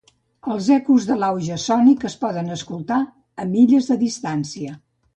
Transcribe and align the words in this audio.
Els 0.53 0.69
ecos 0.75 1.05
d'un 1.09 1.25
auge 1.27 1.59
sònic 1.65 2.07
es 2.11 2.17
poden 2.23 2.51
escoltar 2.59 3.01
a 3.45 3.49
milles 3.55 3.95
de 3.95 4.03
distància. 4.09 4.79